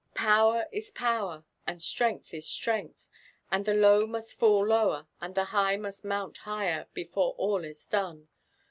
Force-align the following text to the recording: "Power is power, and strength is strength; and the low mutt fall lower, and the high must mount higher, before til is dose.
"Power 0.15 0.65
is 0.71 0.89
power, 0.89 1.45
and 1.67 1.79
strength 1.79 2.33
is 2.33 2.47
strength; 2.49 3.07
and 3.51 3.65
the 3.65 3.75
low 3.75 4.07
mutt 4.07 4.29
fall 4.31 4.65
lower, 4.65 5.07
and 5.21 5.35
the 5.35 5.43
high 5.53 5.77
must 5.77 6.03
mount 6.03 6.37
higher, 6.37 6.87
before 6.95 7.35
til 7.35 7.63
is 7.69 7.85
dose. 7.85 8.23